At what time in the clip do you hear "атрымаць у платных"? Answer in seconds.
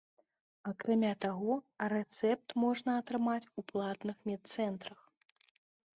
3.03-4.17